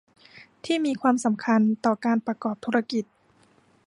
[0.65, 3.05] ที่มีความสำคัญต่อการประกอบธุรกิจ